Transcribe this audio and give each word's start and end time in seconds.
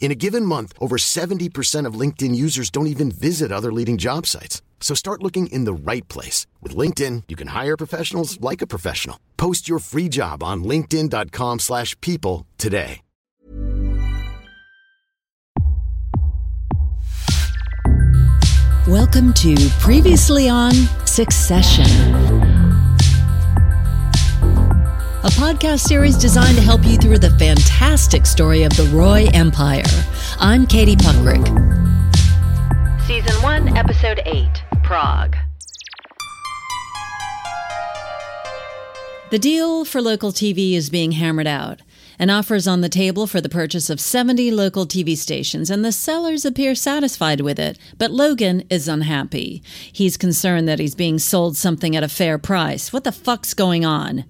In 0.00 0.12
a 0.12 0.14
given 0.14 0.44
month, 0.44 0.74
over 0.78 0.96
70% 0.98 1.86
of 1.88 1.98
LinkedIn 1.98 2.34
users 2.36 2.70
don't 2.70 2.88
even 2.88 3.10
visit 3.10 3.50
other 3.50 3.72
leading 3.72 3.96
job 3.96 4.26
sites. 4.26 4.60
So 4.80 4.94
start 4.94 5.22
looking 5.22 5.46
in 5.46 5.64
the 5.64 5.72
right 5.72 6.06
place. 6.08 6.46
With 6.60 6.76
LinkedIn, 6.76 7.24
you 7.28 7.36
can 7.36 7.48
hire 7.48 7.76
professionals 7.76 8.38
like 8.40 8.60
a 8.62 8.66
professional. 8.66 9.18
Post 9.38 9.66
your 9.66 9.78
free 9.78 10.10
job 10.10 10.42
on 10.42 10.62
linkedin.com 10.62 11.60
slash 11.60 11.98
people 12.02 12.46
today. 12.58 13.00
Welcome 18.86 19.32
to 19.32 19.56
Previously 19.80 20.46
on 20.46 20.72
Succession, 21.06 21.86
a 25.24 25.28
podcast 25.28 25.80
series 25.80 26.18
designed 26.18 26.54
to 26.54 26.62
help 26.62 26.84
you 26.84 26.98
through 26.98 27.16
the 27.16 27.30
fantastic 27.38 28.26
story 28.26 28.62
of 28.62 28.76
the 28.76 28.84
Roy 28.92 29.26
Empire. 29.32 29.82
I'm 30.38 30.66
Katie 30.66 30.96
Puckrick. 30.96 31.42
Season 33.06 33.32
1, 33.42 33.74
Episode 33.74 34.20
8 34.26 34.62
Prague. 34.82 35.34
The 39.30 39.38
deal 39.38 39.86
for 39.86 40.02
local 40.02 40.30
TV 40.30 40.74
is 40.74 40.90
being 40.90 41.12
hammered 41.12 41.46
out. 41.46 41.80
An 42.18 42.28
offer 42.28 42.54
is 42.54 42.68
on 42.68 42.82
the 42.82 42.90
table 42.90 43.26
for 43.26 43.40
the 43.40 43.48
purchase 43.48 43.88
of 43.88 44.00
70 44.00 44.50
local 44.50 44.84
TV 44.84 45.16
stations, 45.16 45.70
and 45.70 45.82
the 45.82 45.90
sellers 45.90 46.44
appear 46.44 46.74
satisfied 46.74 47.40
with 47.40 47.58
it. 47.58 47.78
But 47.96 48.10
Logan 48.10 48.62
is 48.68 48.88
unhappy. 48.88 49.62
He's 49.90 50.18
concerned 50.18 50.68
that 50.68 50.80
he's 50.80 50.94
being 50.94 51.18
sold 51.18 51.56
something 51.56 51.96
at 51.96 52.04
a 52.04 52.08
fair 52.08 52.36
price. 52.36 52.92
What 52.92 53.04
the 53.04 53.10
fuck's 53.10 53.54
going 53.54 53.86
on? 53.86 54.26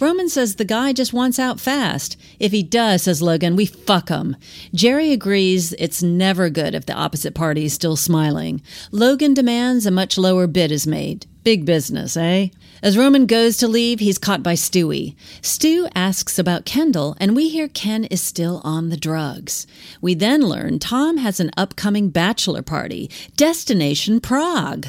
Roman 0.00 0.28
says 0.28 0.56
the 0.56 0.64
guy 0.64 0.92
just 0.92 1.12
wants 1.12 1.38
out 1.38 1.60
fast. 1.60 2.16
If 2.38 2.52
he 2.52 2.62
does, 2.62 3.02
says 3.02 3.22
Logan, 3.22 3.56
we 3.56 3.66
fuck 3.66 4.08
him. 4.08 4.36
Gerri 4.74 5.12
agrees 5.12 5.72
it's 5.74 6.02
never 6.02 6.50
good 6.50 6.74
if 6.74 6.86
the 6.86 6.94
opposite 6.94 7.34
party 7.34 7.64
is 7.64 7.72
still 7.72 7.96
smiling. 7.96 8.62
Logan 8.90 9.34
demands 9.34 9.86
a 9.86 9.90
much 9.90 10.18
lower 10.18 10.46
bid 10.46 10.72
is 10.72 10.86
made. 10.86 11.26
Big 11.44 11.66
business, 11.66 12.16
eh? 12.16 12.48
As 12.82 12.98
Roman 12.98 13.26
goes 13.26 13.56
to 13.58 13.68
leave, 13.68 14.00
he's 14.00 14.18
caught 14.18 14.42
by 14.42 14.54
Stewy. 14.54 15.14
Stu 15.42 15.88
asks 15.94 16.38
about 16.38 16.64
Kendall, 16.64 17.16
and 17.20 17.36
we 17.36 17.48
hear 17.48 17.68
Ken 17.68 18.04
is 18.04 18.22
still 18.22 18.60
on 18.64 18.88
the 18.88 18.96
drugs. 18.96 19.66
We 20.00 20.14
then 20.14 20.42
learn 20.42 20.78
Tom 20.78 21.18
has 21.18 21.40
an 21.40 21.50
upcoming 21.56 22.10
bachelor 22.10 22.62
party, 22.62 23.10
Destination 23.36 24.20
Prague. 24.20 24.88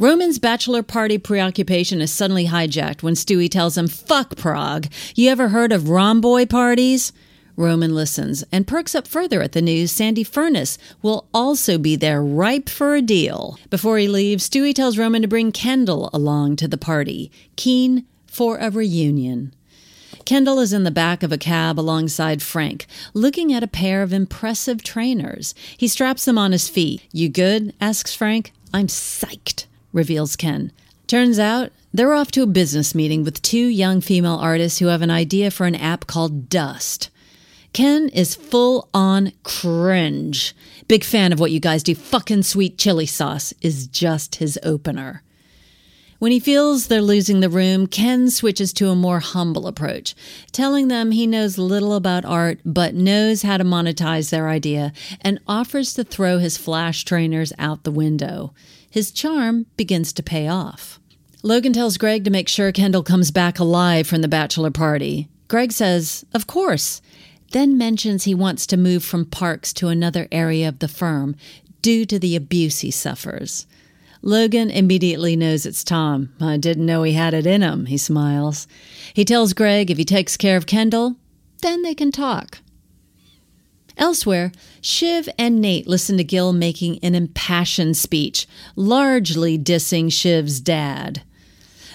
Roman's 0.00 0.38
bachelor 0.38 0.84
party 0.84 1.18
preoccupation 1.18 2.00
is 2.00 2.12
suddenly 2.12 2.46
hijacked 2.46 3.02
when 3.02 3.14
Stewy 3.14 3.50
tells 3.50 3.76
him, 3.76 3.88
Fuck 3.88 4.36
Prague. 4.36 4.86
You 5.16 5.28
ever 5.28 5.48
heard 5.48 5.72
of 5.72 5.88
Romboy 5.88 6.48
parties? 6.48 7.12
Roman 7.56 7.92
listens 7.92 8.44
and 8.52 8.64
perks 8.64 8.94
up 8.94 9.08
further 9.08 9.42
at 9.42 9.50
the 9.50 9.60
news 9.60 9.90
Sandy 9.90 10.22
Furness 10.22 10.78
will 11.02 11.26
also 11.34 11.78
be 11.78 11.96
there, 11.96 12.22
ripe 12.22 12.68
for 12.68 12.94
a 12.94 13.02
deal. 13.02 13.58
Before 13.70 13.98
he 13.98 14.06
leaves, 14.06 14.48
Stewy 14.48 14.72
tells 14.72 14.96
Roman 14.96 15.22
to 15.22 15.28
bring 15.28 15.50
Kendall 15.50 16.10
along 16.12 16.54
to 16.56 16.68
the 16.68 16.78
party, 16.78 17.32
keen 17.56 18.06
for 18.28 18.56
a 18.58 18.70
reunion. 18.70 19.52
Kendall 20.24 20.60
is 20.60 20.72
in 20.72 20.84
the 20.84 20.92
back 20.92 21.24
of 21.24 21.32
a 21.32 21.38
cab 21.38 21.80
alongside 21.80 22.40
Frank, 22.40 22.86
looking 23.14 23.52
at 23.52 23.64
a 23.64 23.66
pair 23.66 24.02
of 24.02 24.12
impressive 24.12 24.84
trainers. 24.84 25.56
He 25.76 25.88
straps 25.88 26.24
them 26.24 26.38
on 26.38 26.52
his 26.52 26.68
feet. 26.68 27.02
You 27.10 27.28
good? 27.28 27.74
asks 27.80 28.14
Frank. 28.14 28.52
I'm 28.72 28.86
psyched, 28.86 29.66
reveals 29.92 30.36
Ken. 30.36 30.72
Turns 31.06 31.38
out 31.38 31.72
they're 31.92 32.12
off 32.12 32.30
to 32.32 32.42
a 32.42 32.46
business 32.46 32.94
meeting 32.94 33.24
with 33.24 33.42
two 33.42 33.66
young 33.66 34.00
female 34.00 34.36
artists 34.36 34.78
who 34.78 34.86
have 34.86 35.02
an 35.02 35.10
idea 35.10 35.50
for 35.50 35.66
an 35.66 35.74
app 35.74 36.06
called 36.06 36.48
Dust. 36.48 37.10
Ken 37.72 38.08
is 38.10 38.34
full 38.34 38.88
on 38.92 39.32
cringe. 39.42 40.54
Big 40.86 41.04
fan 41.04 41.32
of 41.32 41.40
what 41.40 41.50
you 41.50 41.60
guys 41.60 41.82
do. 41.82 41.94
Fucking 41.94 42.42
sweet 42.42 42.78
chili 42.78 43.06
sauce 43.06 43.54
is 43.60 43.86
just 43.86 44.36
his 44.36 44.58
opener. 44.62 45.22
When 46.18 46.32
he 46.32 46.40
feels 46.40 46.88
they're 46.88 47.00
losing 47.00 47.38
the 47.38 47.48
room, 47.48 47.86
Ken 47.86 48.28
switches 48.28 48.72
to 48.72 48.88
a 48.88 48.96
more 48.96 49.20
humble 49.20 49.68
approach, 49.68 50.16
telling 50.50 50.88
them 50.88 51.12
he 51.12 51.28
knows 51.28 51.58
little 51.58 51.94
about 51.94 52.24
art 52.24 52.58
but 52.64 52.94
knows 52.94 53.42
how 53.42 53.56
to 53.56 53.64
monetize 53.64 54.30
their 54.30 54.48
idea 54.48 54.92
and 55.20 55.38
offers 55.46 55.94
to 55.94 56.02
throw 56.02 56.38
his 56.38 56.56
flash 56.56 57.04
trainers 57.04 57.52
out 57.56 57.84
the 57.84 57.92
window. 57.92 58.52
His 58.90 59.10
charm 59.10 59.66
begins 59.76 60.12
to 60.14 60.22
pay 60.22 60.48
off. 60.48 60.98
Logan 61.42 61.72
tells 61.72 61.98
Greg 61.98 62.24
to 62.24 62.30
make 62.30 62.48
sure 62.48 62.72
Kendall 62.72 63.02
comes 63.02 63.30
back 63.30 63.58
alive 63.58 64.06
from 64.06 64.22
the 64.22 64.28
bachelor 64.28 64.70
party. 64.70 65.28
Greg 65.46 65.72
says, 65.72 66.24
Of 66.34 66.46
course 66.46 67.00
then 67.52 67.78
mentions 67.78 68.24
he 68.24 68.34
wants 68.34 68.66
to 68.66 68.76
move 68.76 69.02
from 69.02 69.24
Parks 69.24 69.72
to 69.74 69.88
another 69.88 70.28
area 70.30 70.68
of 70.68 70.80
the 70.80 70.88
firm 70.88 71.36
due 71.80 72.04
to 72.04 72.18
the 72.18 72.36
abuse 72.36 72.80
he 72.80 72.90
suffers. 72.90 73.66
Logan 74.20 74.70
immediately 74.70 75.36
knows 75.36 75.64
it's 75.64 75.84
Tom. 75.84 76.34
I 76.40 76.56
didn't 76.56 76.86
know 76.86 77.04
he 77.04 77.12
had 77.12 77.34
it 77.34 77.46
in 77.46 77.62
him, 77.62 77.86
he 77.86 77.96
smiles. 77.96 78.66
He 79.14 79.24
tells 79.24 79.52
Greg 79.52 79.90
if 79.90 79.96
he 79.96 80.04
takes 80.04 80.36
care 80.36 80.56
of 80.56 80.66
Kendall, 80.66 81.16
then 81.62 81.82
they 81.82 81.94
can 81.94 82.12
talk. 82.12 82.58
Elsewhere, 83.98 84.52
Shiv 84.80 85.28
and 85.38 85.60
Nate 85.60 85.88
listen 85.88 86.16
to 86.18 86.24
Gil 86.24 86.52
making 86.52 87.00
an 87.02 87.16
impassioned 87.16 87.96
speech, 87.96 88.46
largely 88.76 89.58
dissing 89.58 90.10
Shiv's 90.10 90.60
dad. 90.60 91.22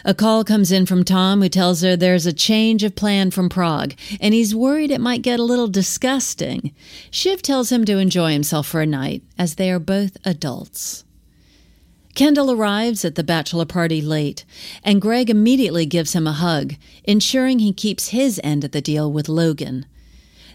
A 0.05 0.13
call 0.13 0.43
comes 0.43 0.69
in 0.69 0.85
from 0.85 1.05
Tom 1.05 1.41
who 1.41 1.47
tells 1.47 1.81
her 1.81 1.95
there's 1.95 2.25
a 2.25 2.33
change 2.33 2.83
of 2.83 2.93
plan 2.93 3.31
from 3.31 3.47
Prague, 3.47 3.93
and 4.19 4.33
he's 4.33 4.53
worried 4.53 4.91
it 4.91 4.99
might 4.99 5.21
get 5.21 5.39
a 5.39 5.43
little 5.43 5.69
disgusting. 5.69 6.73
Shiv 7.09 7.41
tells 7.41 7.71
him 7.71 7.85
to 7.85 7.97
enjoy 7.97 8.33
himself 8.33 8.67
for 8.67 8.81
a 8.81 8.85
night, 8.85 9.23
as 9.37 9.55
they 9.55 9.71
are 9.71 9.79
both 9.79 10.17
adults. 10.25 11.05
Kendall 12.15 12.51
arrives 12.51 13.05
at 13.05 13.15
the 13.15 13.23
bachelor 13.23 13.65
party 13.65 14.01
late, 14.01 14.43
and 14.83 15.01
Greg 15.01 15.29
immediately 15.29 15.85
gives 15.85 16.13
him 16.13 16.27
a 16.27 16.33
hug, 16.33 16.73
ensuring 17.05 17.59
he 17.59 17.71
keeps 17.71 18.09
his 18.09 18.41
end 18.43 18.65
of 18.65 18.71
the 18.71 18.81
deal 18.81 19.11
with 19.11 19.29
Logan. 19.29 19.85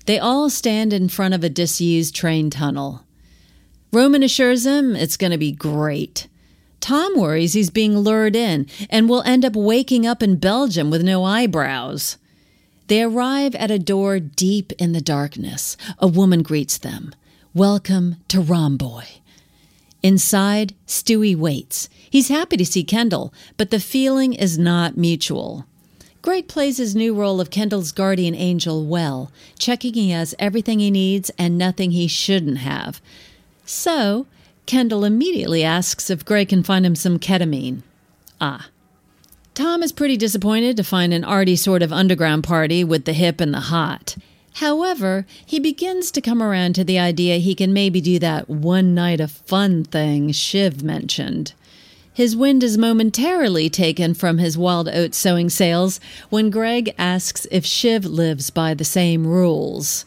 They 0.09 0.19
all 0.19 0.49
stand 0.49 0.95
in 0.95 1.11
front 1.11 1.35
of 1.35 1.45
a 1.45 1.51
disused 1.51 2.15
train 2.15 2.49
tunnel. 2.49 3.05
Roman 3.93 4.23
assures 4.23 4.65
him 4.65 4.97
it's 4.97 5.19
going 5.19 5.33
to 5.33 5.37
be 5.37 5.53
great. 5.53 6.29
Tom 6.81 7.15
worries 7.15 7.53
he's 7.53 7.69
being 7.69 7.99
lured 7.99 8.35
in 8.35 8.67
and 8.89 9.07
will 9.07 9.21
end 9.25 9.45
up 9.45 9.55
waking 9.55 10.07
up 10.07 10.23
in 10.23 10.37
Belgium 10.37 10.89
with 10.89 11.03
no 11.03 11.25
eyebrows. 11.25 12.17
They 12.87 13.03
arrive 13.03 13.55
at 13.57 13.71
a 13.71 13.79
door 13.79 14.19
deep 14.19 14.73
in 14.79 14.93
the 14.93 15.03
darkness. 15.03 15.77
A 15.99 16.09
woman 16.09 16.43
greets 16.43 16.79
them. 16.79 17.15
Welcome 17.53 18.17
to 18.29 18.39
Romboy. 18.39 19.05
Inside, 20.03 20.75
Stewy 20.87 21.37
waits. 21.37 21.91
He's 22.09 22.29
happy 22.29 22.57
to 22.57 22.65
see 22.65 22.83
Kendall, 22.83 23.35
but 23.59 23.69
the 23.71 23.79
feeling 23.79 24.33
is 24.33 24.57
not 24.57 24.97
mutual. 24.97 25.67
Greg 26.29 26.47
plays 26.47 26.77
his 26.77 26.95
new 26.95 27.15
role 27.15 27.41
of 27.41 27.49
Kendall's 27.49 27.91
guardian 27.91 28.35
angel 28.35 28.85
well, 28.85 29.33
checking 29.59 29.95
he 29.95 30.11
has 30.11 30.35
everything 30.39 30.79
he 30.79 30.91
needs 30.91 31.31
and 31.39 31.57
nothing 31.57 31.93
he 31.93 32.07
shouldn't 32.07 32.59
have. 32.59 33.01
So, 33.65 34.27
Kendall 34.67 35.07
immediately 35.07 35.65
asks 35.65 36.11
if 36.11 36.27
Greg 36.27 36.51
can 36.51 36.63
find 36.63 36.85
him 36.85 36.95
some 36.95 37.19
ketamine. 37.19 37.81
Ah. 38.43 38.69
Tom 39.55 39.83
is 39.83 39.91
pretty 39.91 40.19
disappointed 40.19 40.77
to 40.77 40.85
find 40.85 41.15
an 41.15 41.25
arty 41.25 41.57
sort 41.57 41.83
of 41.83 41.95
underground 41.95 42.45
party 42.45 42.85
with 42.85 43.07
the 43.07 43.15
hip 43.15 43.41
and 43.41 43.55
the 43.55 43.61
hot. 43.61 44.15
However, 44.57 45.25
he 45.47 45.59
begins 45.59 46.11
to 46.11 46.21
come 46.21 46.43
around 46.43 46.75
to 46.75 46.85
the 46.85 46.99
idea 46.99 47.39
he 47.39 47.55
can 47.55 47.73
maybe 47.73 48.03
do 48.03 48.19
that 48.19 48.51
one 48.51 48.95
night 48.95 49.21
of 49.21 49.31
fun 49.31 49.83
thing 49.83 50.33
Shiv 50.33 50.83
mentioned. 50.83 51.55
His 52.19 52.35
wind 52.35 52.65
is 52.65 52.77
momentarily 52.77 53.71
taken 53.71 54.13
from 54.13 54.39
his 54.39 54.59
wild 54.59 54.89
oat 54.89 55.15
sowing 55.15 55.49
sales 55.49 56.01
when 56.31 56.51
Greg 56.51 56.93
asks 56.99 57.47
if 57.53 57.65
Shiv 57.65 58.05
lives 58.05 58.51
by 58.51 58.75
the 58.75 58.85
same 58.85 59.25
rules. 59.25 60.05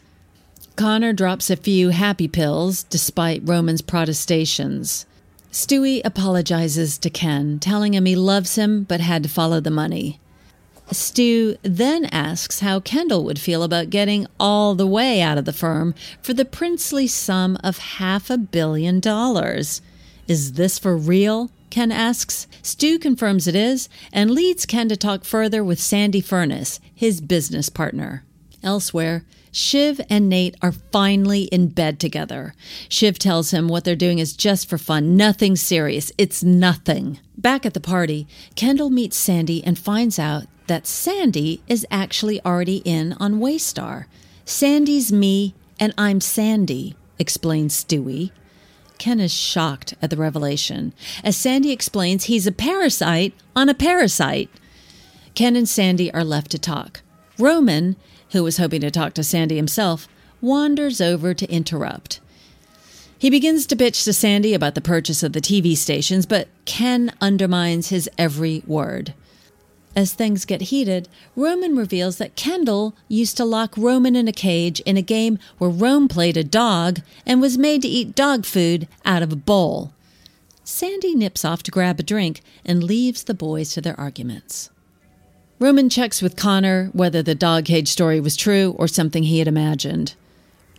Connor 0.76 1.14
drops 1.14 1.50
a 1.50 1.56
few 1.56 1.92
happy 1.92 2.28
pills 2.28 2.84
despite 2.84 3.48
Roman's 3.48 3.82
protestations. 3.82 5.06
Stewy 5.54 6.02
apologizes 6.04 6.98
to 6.98 7.10
Ken, 7.10 7.60
telling 7.60 7.94
him 7.94 8.04
he 8.04 8.18
loves 8.18 8.56
him 8.56 8.84
but 8.84 9.00
had 9.00 9.24
to 9.24 9.30
follow 9.30 9.62
the 9.62 9.72
money. 9.72 10.20
Stu 10.92 11.56
then 11.62 12.04
asks 12.08 12.60
how 12.60 12.82
Kendall 12.82 13.24
would 13.24 13.40
feel 13.40 13.64
about 13.64 13.90
getting 13.90 14.28
all 14.38 14.76
the 14.76 14.86
way 14.86 15.22
out 15.22 15.38
of 15.38 15.46
the 15.46 15.54
firm 15.54 15.96
for 16.22 16.34
the 16.34 16.44
princely 16.44 17.08
sum 17.08 17.58
of 17.64 17.78
half 17.78 18.30
a 18.30 18.38
billion 18.38 19.00
dollars. 19.00 19.82
Is 20.28 20.54
this 20.54 20.78
for 20.78 20.98
real? 20.98 21.50
Ken 21.72 21.92
asks. 21.92 22.48
Stu 22.62 23.00
confirms 23.00 23.48
it 23.48 23.56
is 23.56 23.90
and 24.14 24.30
leads 24.30 24.66
Ken 24.66 24.90
to 24.90 24.96
talk 24.96 25.24
further 25.24 25.64
with 25.64 25.80
Sandy 25.80 26.22
Furness, 26.22 26.80
his 26.94 27.22
business 27.22 27.70
partner. 27.70 28.24
Elsewhere, 28.62 29.26
Shiv 29.52 30.00
and 30.10 30.30
Nate 30.30 30.56
are 30.62 30.72
finally 30.72 31.44
in 31.44 31.68
bed 31.70 32.00
together. 32.00 32.54
Shiv 32.88 33.20
tells 33.20 33.52
him 33.52 33.68
what 33.68 33.84
they're 33.84 33.96
doing 33.96 34.20
is 34.20 34.36
just 34.36 34.70
for 34.70 34.78
fun, 34.78 35.18
nothing 35.18 35.56
serious. 35.56 36.12
It's 36.18 36.44
nothing. 36.44 37.20
Back 37.38 37.66
at 37.66 37.74
the 37.74 37.80
party, 37.80 38.28
Kendall 38.56 38.90
meets 38.90 39.18
Sandy 39.18 39.64
and 39.64 39.78
finds 39.78 40.20
out 40.20 40.46
that 40.68 40.88
Sandy 40.88 41.62
is 41.68 41.86
actually 41.92 42.40
already 42.46 42.78
in 42.86 43.14
on 43.14 43.40
Waystar. 43.40 44.06
Sandy's 44.46 45.12
me 45.12 45.54
and 45.80 45.94
I'm 45.98 46.22
Sandy, 46.22 46.96
explains 47.20 47.84
Stewy. 47.84 48.32
Ken 49.02 49.20
is 49.20 49.34
shocked 49.34 49.96
at 50.00 50.12
the 50.12 50.16
revelation. 50.16 50.94
As 51.24 51.36
Sandy 51.36 51.72
explains, 51.72 52.26
he's 52.26 52.46
a 52.46 52.52
parasite 52.52 53.34
on 53.56 53.68
a 53.68 53.74
parasite. 53.74 54.48
Ken 55.34 55.56
and 55.56 55.68
Sandy 55.68 56.14
are 56.14 56.24
left 56.24 56.52
to 56.52 56.60
talk. 56.60 57.02
Roman, 57.40 57.96
who 58.30 58.44
was 58.44 58.58
hoping 58.58 58.82
to 58.82 58.92
talk 58.92 59.16
to 59.16 59.24
Sandy 59.24 59.56
himself, 59.56 60.08
wanders 60.40 61.02
over 61.02 61.34
to 61.34 61.52
interrupt. 61.52 62.20
He 63.18 63.32
begins 63.32 63.66
to 63.68 63.76
bitch 63.76 64.04
to 64.04 64.14
Sandy 64.14 64.54
about 64.54 64.76
the 64.76 64.82
purchase 64.82 65.24
of 65.24 65.34
the 65.34 65.42
TV 65.42 65.76
stations, 65.76 66.28
but 66.28 66.48
Ken 66.66 67.12
undermines 67.20 67.90
his 67.90 68.08
every 68.20 68.62
word. 68.68 69.16
As 69.96 70.14
things 70.14 70.46
get 70.46 70.62
heated, 70.62 71.10
Roman 71.36 71.76
reveals 71.76 72.18
that 72.18 72.38
Kendall 72.38 72.96
used 73.10 73.36
to 73.38 73.46
lock 73.46 73.74
Roman 73.76 74.16
in 74.16 74.28
a 74.28 74.34
cage 74.34 74.80
in 74.82 74.96
a 74.96 75.02
game 75.02 75.38
where 75.58 75.70
Rome 75.70 76.08
played 76.08 76.38
a 76.38 76.44
dog 76.44 77.02
and 77.26 77.42
was 77.42 77.58
made 77.58 77.82
to 77.82 77.88
eat 77.90 78.16
dog 78.16 78.46
food 78.46 78.88
out 79.04 79.22
of 79.22 79.34
a 79.34 79.36
bowl. 79.36 79.92
Sandy 80.64 81.14
nips 81.14 81.44
off 81.44 81.62
to 81.64 81.72
grab 81.72 82.00
a 82.00 82.04
drink 82.04 82.42
and 82.66 82.84
leaves 82.84 83.24
the 83.24 83.34
boys 83.34 83.74
to 83.74 83.82
their 83.82 84.00
arguments. 84.00 84.70
Roman 85.60 85.90
checks 85.90 86.22
with 86.22 86.38
Connor 86.38 86.90
whether 86.94 87.22
the 87.22 87.36
dog 87.36 87.66
cage 87.66 87.90
story 87.90 88.22
was 88.22 88.38
true 88.38 88.74
or 88.80 88.88
something 88.88 89.24
he 89.24 89.40
had 89.40 89.48
imagined. 89.48 90.16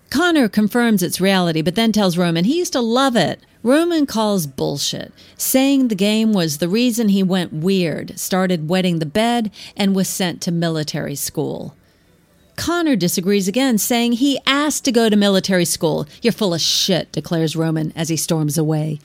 Connor 0.09 0.49
confirms 0.49 1.03
its 1.03 1.21
reality, 1.21 1.63
but 1.63 1.75
then 1.75 1.93
tells 1.93 2.19
Roman 2.19 2.45
he 2.45 2.59
used 2.59 2.73
to 2.73 2.81
love 2.81 3.15
it. 3.15 3.41
Roman 3.63 4.07
calls 4.07 4.47
bullshit, 4.49 5.13
saying 5.37 5.89
the 5.89 5.95
game 5.95 6.33
was 6.33 6.59
the 6.59 6.69
reason 6.69 7.09
he 7.09 7.23
went 7.23 7.53
weird, 7.53 8.19
started 8.19 8.69
wetting 8.69 8.99
the 8.99 9.07
bed, 9.07 9.53
and 9.77 9.95
was 9.95 10.09
sent 10.09 10.41
to 10.43 10.51
military 10.51 11.15
school. 11.15 11.77
Connor 12.57 12.97
disagrees 12.97 13.49
again, 13.49 13.79
saying 13.79 14.13
he 14.13 14.39
asked 14.47 14.85
to 14.85 14.93
go 14.93 15.09
to 15.09 15.17
military 15.17 15.65
school. 15.65 16.07
You're 16.23 16.33
full 16.33 16.55
of 16.55 16.61
shit, 16.61 17.13
declares 17.13 17.57
Roman 17.57 17.93
as 17.93 18.09
he 18.09 18.17
storms 18.17 18.59
away. 18.59 18.99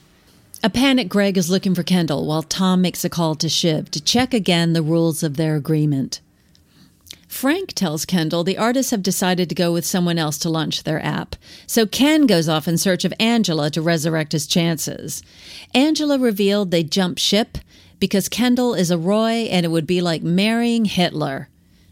A 0.63 0.69
panicked 0.71 1.09
Greg 1.09 1.37
is 1.37 1.51
looking 1.51 1.75
for 1.75 1.83
Kendall 1.83 2.25
while 2.25 2.41
Tom 2.41 2.81
makes 2.81 3.05
a 3.05 3.09
call 3.09 3.35
to 3.35 3.47
Shiv 3.47 3.91
to 3.91 4.03
check 4.03 4.33
again 4.33 4.73
the 4.73 4.81
rules 4.81 5.21
of 5.21 5.37
their 5.37 5.55
agreement. 5.55 6.19
Frank 7.27 7.73
tells 7.73 8.05
Kendall 8.05 8.43
the 8.43 8.57
artists 8.57 8.91
have 8.91 9.03
decided 9.03 9.49
to 9.49 9.55
go 9.55 9.73
with 9.73 9.85
someone 9.85 10.17
else 10.17 10.37
to 10.39 10.49
launch 10.49 10.83
their 10.83 11.03
app, 11.03 11.35
so 11.65 11.85
Ken 11.85 12.25
goes 12.25 12.47
off 12.47 12.67
in 12.67 12.77
search 12.77 13.03
of 13.05 13.13
Angela 13.19 13.69
to 13.71 13.81
resurrect 13.81 14.31
his 14.31 14.47
chances. 14.47 15.21
Angela 15.73 16.17
revealed 16.17 16.71
they 16.71 16.83
jump 16.83 17.17
ship 17.17 17.57
because 17.99 18.29
Kendall 18.29 18.73
is 18.73 18.91
a 18.91 18.97
Roy 18.97 19.47
and 19.51 19.65
it 19.65 19.69
would 19.69 19.87
be 19.87 20.01
like 20.01 20.23
marrying 20.23 20.85
Hitler. 20.85 21.49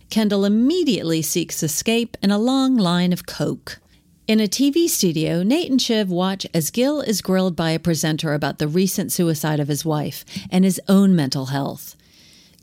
Kendall 0.10 0.46
immediately 0.46 1.22
seeks 1.22 1.62
escape 1.62 2.16
and 2.22 2.32
a 2.32 2.38
long 2.38 2.78
line 2.78 3.12
of 3.12 3.26
coke. 3.26 3.80
In 4.28 4.40
a 4.40 4.48
TV 4.48 4.88
studio, 4.88 5.44
Nate 5.44 5.70
and 5.70 5.82
Shiv 5.82 6.10
watch 6.10 6.48
as 6.54 6.72
Gil 6.72 7.02
is 7.02 7.22
grilled 7.22 7.56
by 7.56 7.72
a 7.72 7.80
presenter 7.80 8.34
about 8.34 8.58
the 8.58 8.68
recent 8.68 9.12
suicide 9.12 9.60
of 9.60 9.68
his 9.68 9.86
wife 9.86 10.26
and 10.50 10.64
his 10.64 10.82
own 10.88 11.16
mental 11.16 11.48
health. 11.48 11.95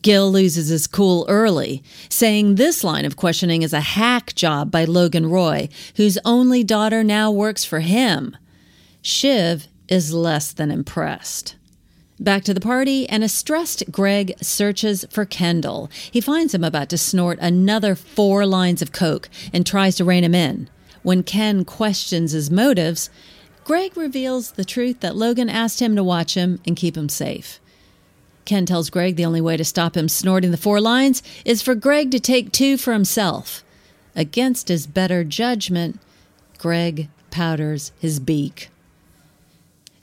Gil 0.02 0.30
loses 0.30 0.68
his 0.68 0.86
cool 0.86 1.24
early, 1.28 1.82
saying 2.08 2.56
this 2.56 2.82
line 2.82 3.04
of 3.04 3.16
questioning 3.16 3.62
is 3.62 3.72
a 3.72 3.80
hack 3.80 4.34
job 4.34 4.70
by 4.70 4.84
Logan 4.84 5.30
Roy, 5.30 5.68
whose 5.96 6.18
only 6.24 6.64
daughter 6.64 7.04
now 7.04 7.30
works 7.30 7.64
for 7.64 7.80
him. 7.80 8.36
Shiv 9.00 9.68
is 9.88 10.12
less 10.12 10.52
than 10.52 10.70
impressed. 10.70 11.54
Back 12.18 12.44
to 12.44 12.54
the 12.54 12.60
party, 12.60 13.08
and 13.08 13.24
a 13.24 13.28
stressed 13.28 13.90
Greg 13.90 14.34
searches 14.40 15.04
for 15.10 15.24
Kendall. 15.24 15.90
He 16.10 16.20
finds 16.20 16.54
him 16.54 16.62
about 16.62 16.88
to 16.90 16.98
snort 16.98 17.38
another 17.40 17.94
four 17.94 18.46
lines 18.46 18.82
of 18.82 18.92
coke 18.92 19.28
and 19.52 19.66
tries 19.66 19.96
to 19.96 20.04
rein 20.04 20.22
him 20.22 20.34
in. 20.34 20.68
When 21.02 21.24
Ken 21.24 21.64
questions 21.64 22.32
his 22.32 22.50
motives, 22.50 23.10
Greg 23.64 23.96
reveals 23.96 24.52
the 24.52 24.64
truth 24.64 25.00
that 25.00 25.16
Logan 25.16 25.48
asked 25.48 25.80
him 25.80 25.96
to 25.96 26.04
watch 26.04 26.34
him 26.34 26.60
and 26.66 26.76
keep 26.76 26.96
him 26.96 27.08
safe. 27.08 27.60
Ken 28.44 28.66
tells 28.66 28.90
Greg 28.90 29.16
the 29.16 29.24
only 29.24 29.40
way 29.40 29.56
to 29.56 29.64
stop 29.64 29.96
him 29.96 30.08
snorting 30.08 30.50
the 30.50 30.56
four 30.56 30.80
lines 30.80 31.22
is 31.44 31.62
for 31.62 31.74
Greg 31.74 32.10
to 32.10 32.20
take 32.20 32.52
two 32.52 32.76
for 32.76 32.92
himself. 32.92 33.62
Against 34.14 34.68
his 34.68 34.86
better 34.86 35.24
judgment, 35.24 35.98
Greg 36.58 37.08
powders 37.30 37.92
his 37.98 38.20
beak. 38.20 38.68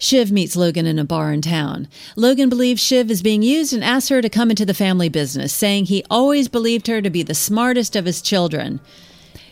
Shiv 0.02 0.32
meets 0.32 0.56
Logan 0.56 0.86
in 0.86 0.98
a 0.98 1.04
bar 1.04 1.34
in 1.34 1.42
town. 1.42 1.90
Logan 2.16 2.48
believes 2.48 2.82
Shiv 2.82 3.12
is 3.12 3.22
being 3.22 3.44
used 3.44 3.74
and 3.74 3.84
asks 3.84 4.08
her 4.08 4.22
to 4.22 4.30
come 4.30 4.50
into 4.50 4.66
the 4.66 4.74
family 4.74 5.10
business, 5.10 5.54
saying 5.54 5.86
he 5.86 6.06
always 6.10 6.48
believed 6.48 6.88
her 6.88 7.02
to 7.02 7.10
be 7.10 7.22
the 7.22 7.36
smartest 7.36 7.98
of 7.98 8.06
his 8.06 8.22
children. 8.22 8.80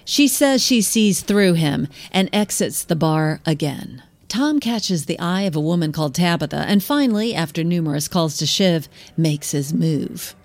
She 0.05 0.29
says 0.29 0.63
she 0.63 0.81
sees 0.81 1.21
through 1.21 1.53
him 1.55 1.89
and 2.13 2.29
exits 2.31 2.85
the 2.85 2.95
bar 2.95 3.41
again. 3.45 4.03
Tom 4.27 4.59
catches 4.59 5.05
the 5.05 5.19
eye 5.19 5.43
of 5.43 5.55
a 5.55 5.61
woman 5.61 5.91
called 5.91 6.13
Tabitha 6.13 6.65
and 6.67 6.83
finally, 6.83 7.33
after 7.33 7.63
numerous 7.63 8.07
calls 8.07 8.37
to 8.37 8.45
Shiv, 8.45 8.89
makes 9.15 9.51
his 9.51 9.73
move. 9.73 10.35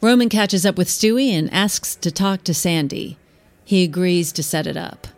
Roman 0.00 0.28
catches 0.28 0.64
up 0.64 0.78
with 0.78 0.88
Stewy 0.88 1.30
and 1.30 1.52
asks 1.52 1.96
to 1.96 2.10
talk 2.12 2.44
to 2.44 2.54
Sandy. 2.54 3.18
He 3.64 3.82
agrees 3.82 4.30
to 4.32 4.42
set 4.42 4.66
it 4.66 4.76
up. 4.76 5.08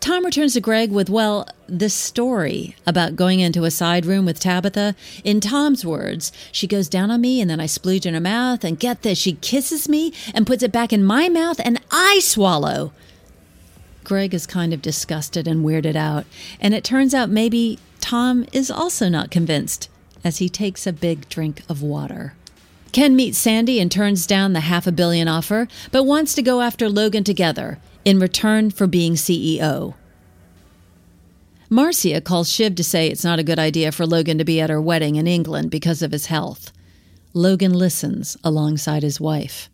Tom 0.00 0.26
returns 0.26 0.52
to 0.52 0.60
Greg 0.60 0.92
with, 0.92 1.08
well, 1.08 1.48
this 1.66 1.94
story 1.94 2.76
about 2.86 3.16
going 3.16 3.40
into 3.40 3.64
a 3.64 3.70
side 3.70 4.04
room 4.04 4.26
with 4.26 4.38
Tabitha. 4.38 4.94
In 5.24 5.40
Tom's 5.40 5.82
words, 5.82 6.30
she 6.52 6.66
goes 6.66 6.90
down 6.90 7.10
on 7.10 7.22
me 7.22 7.40
and 7.40 7.48
then 7.48 7.58
I 7.58 7.64
splooge 7.64 8.04
in 8.04 8.12
her 8.12 8.20
mouth, 8.20 8.64
and 8.64 8.78
get 8.78 9.00
this, 9.00 9.16
she 9.16 9.32
kisses 9.32 9.88
me 9.88 10.12
and 10.34 10.46
puts 10.46 10.62
it 10.62 10.70
back 10.70 10.92
in 10.92 11.02
my 11.02 11.30
mouth 11.30 11.58
and 11.64 11.80
I 11.90 12.20
swallow. 12.22 12.92
Greg 14.04 14.34
is 14.34 14.46
kind 14.46 14.72
of 14.72 14.82
disgusted 14.82 15.48
and 15.48 15.64
weirded 15.64 15.96
out, 15.96 16.26
and 16.60 16.74
it 16.74 16.84
turns 16.84 17.14
out 17.14 17.30
maybe 17.30 17.78
Tom 18.00 18.44
is 18.52 18.70
also 18.70 19.08
not 19.08 19.30
convinced 19.30 19.88
as 20.22 20.38
he 20.38 20.48
takes 20.48 20.86
a 20.86 20.92
big 20.92 21.28
drink 21.28 21.62
of 21.68 21.82
water. 21.82 22.34
Ken 22.92 23.16
meets 23.16 23.38
Sandy 23.38 23.80
and 23.80 23.90
turns 23.90 24.26
down 24.26 24.52
the 24.52 24.60
half 24.60 24.86
a 24.86 24.92
billion 24.92 25.26
offer, 25.26 25.66
but 25.90 26.04
wants 26.04 26.34
to 26.34 26.42
go 26.42 26.60
after 26.60 26.88
Logan 26.88 27.24
together 27.24 27.78
in 28.04 28.20
return 28.20 28.70
for 28.70 28.86
being 28.86 29.14
CEO. 29.14 29.94
Marcia 31.68 32.20
calls 32.20 32.48
Shiv 32.48 32.76
to 32.76 32.84
say 32.84 33.08
it's 33.08 33.24
not 33.24 33.38
a 33.40 33.44
good 33.44 33.58
idea 33.58 33.90
for 33.90 34.06
Logan 34.06 34.38
to 34.38 34.44
be 34.44 34.60
at 34.60 34.70
her 34.70 34.80
wedding 34.80 35.16
in 35.16 35.26
England 35.26 35.70
because 35.70 36.02
of 36.02 36.12
his 36.12 36.26
health. 36.26 36.70
Logan 37.32 37.72
listens 37.72 38.36
alongside 38.44 39.02
his 39.02 39.20
wife. 39.20 39.68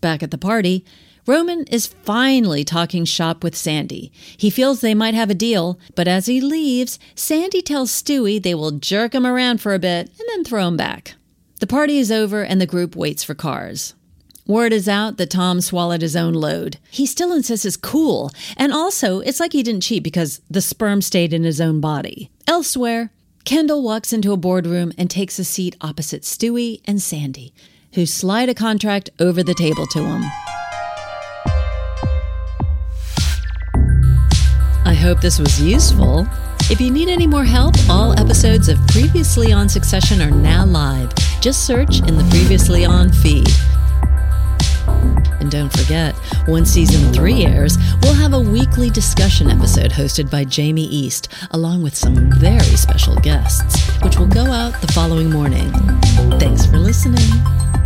Back 0.00 0.22
at 0.22 0.32
the 0.32 0.38
party, 0.38 0.84
Roman 1.28 1.64
is 1.64 1.88
finally 2.04 2.64
talking 2.64 3.04
shop 3.04 3.44
with 3.44 3.54
Sandy. 3.54 4.10
He 4.38 4.48
feels 4.48 4.80
they 4.80 4.94
might 4.94 5.12
have 5.12 5.28
a 5.28 5.34
deal, 5.34 5.78
but 5.94 6.08
as 6.08 6.24
he 6.24 6.40
leaves, 6.40 6.98
Sandy 7.14 7.60
tells 7.60 7.90
Stewy 7.90 8.42
they 8.42 8.54
will 8.54 8.70
jerk 8.70 9.14
him 9.14 9.26
around 9.26 9.60
for 9.60 9.74
a 9.74 9.78
bit 9.78 10.10
and 10.18 10.28
then 10.30 10.42
throw 10.42 10.66
him 10.66 10.78
back. 10.78 11.16
The 11.60 11.66
party 11.66 11.98
is 11.98 12.10
over 12.10 12.42
and 12.42 12.62
the 12.62 12.66
group 12.66 12.96
waits 12.96 13.24
for 13.24 13.34
cars. 13.34 13.92
Word 14.46 14.72
is 14.72 14.88
out 14.88 15.18
that 15.18 15.28
Tom 15.28 15.60
swallowed 15.60 16.00
his 16.00 16.16
own 16.16 16.32
load. 16.32 16.78
He 16.90 17.04
still 17.04 17.34
insists 17.34 17.66
it's 17.66 17.76
cool, 17.76 18.32
and 18.56 18.72
also 18.72 19.20
it's 19.20 19.38
like 19.38 19.52
he 19.52 19.62
didn't 19.62 19.82
cheat 19.82 20.02
because 20.02 20.40
the 20.48 20.62
sperm 20.62 21.02
stayed 21.02 21.34
in 21.34 21.44
his 21.44 21.60
own 21.60 21.78
body. 21.78 22.30
Elsewhere, 22.46 23.10
Kendall 23.44 23.82
walks 23.82 24.14
into 24.14 24.32
a 24.32 24.38
boardroom 24.38 24.92
and 24.96 25.10
takes 25.10 25.38
a 25.38 25.44
seat 25.44 25.76
opposite 25.82 26.22
Stewy 26.22 26.80
and 26.86 27.02
Sandy, 27.02 27.52
who 27.92 28.06
slide 28.06 28.48
a 28.48 28.54
contract 28.54 29.10
over 29.20 29.42
the 29.42 29.52
table 29.52 29.86
to 29.88 30.02
him. 30.02 30.24
Hope 35.08 35.22
this 35.22 35.38
was 35.38 35.58
useful. 35.58 36.28
If 36.70 36.82
you 36.82 36.90
need 36.90 37.08
any 37.08 37.26
more 37.26 37.42
help, 37.42 37.74
all 37.88 38.12
episodes 38.20 38.68
of 38.68 38.78
Previously 38.88 39.54
on 39.54 39.66
Succession 39.66 40.20
are 40.20 40.30
now 40.30 40.66
live. 40.66 41.14
Just 41.40 41.64
search 41.64 42.00
in 42.00 42.18
the 42.18 42.26
Previously 42.28 42.84
on 42.84 43.10
feed. 43.10 43.48
And 45.40 45.50
don't 45.50 45.74
forget, 45.74 46.14
when 46.46 46.66
season 46.66 47.10
three 47.10 47.46
airs, 47.46 47.78
we'll 48.02 48.12
have 48.12 48.34
a 48.34 48.40
weekly 48.40 48.90
discussion 48.90 49.48
episode 49.48 49.92
hosted 49.92 50.30
by 50.30 50.44
Jamie 50.44 50.84
East, 50.84 51.28
along 51.52 51.82
with 51.82 51.94
some 51.94 52.30
very 52.32 52.76
special 52.76 53.16
guests, 53.16 53.90
which 54.02 54.18
will 54.18 54.26
go 54.26 54.44
out 54.44 54.78
the 54.82 54.92
following 54.92 55.30
morning. 55.30 55.72
Thanks 56.38 56.66
for 56.66 56.76
listening. 56.76 57.77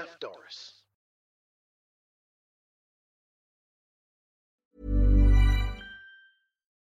Daft 0.00 0.22
Doris. 0.22 0.79